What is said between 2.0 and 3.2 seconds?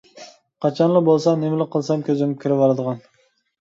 كۆزۈمگە كىرىۋالىدىغان.